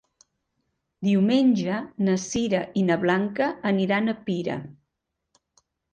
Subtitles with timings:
[1.07, 1.75] Diumenge
[2.07, 4.57] na Sira i na Blanca aniran a Pira.